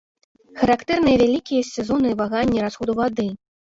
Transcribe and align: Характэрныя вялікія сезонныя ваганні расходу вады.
Характэрныя 0.61 1.21
вялікія 1.25 1.69
сезонныя 1.75 2.19
ваганні 2.25 2.59
расходу 2.69 3.01
вады. 3.05 3.33